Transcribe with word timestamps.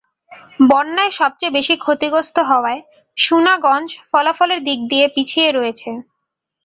বন্যায় 0.69 1.13
সবচেয়ে 1.19 1.55
বেশি 1.57 1.73
ক্ষতিগ্রস্ত 1.77 2.37
হওয়ায় 2.49 2.81
সুনাগঞ্জ 3.17 3.87
ফলাফলের 4.09 4.59
দিক 4.67 4.79
দিয়ে 4.91 5.05
পিছিয়ে 5.15 5.49
রয়েছে। 5.51 5.89